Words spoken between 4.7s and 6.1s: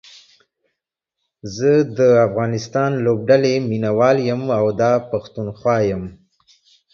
دا پښتونخوا يم